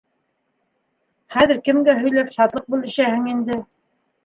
[1.35, 3.63] Хәҙер кемгә һөйләп шатлыҡ бүлешәһең инде.